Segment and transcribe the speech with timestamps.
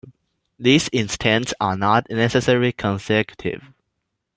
[0.57, 3.61] These instants are not necessarily consecutive.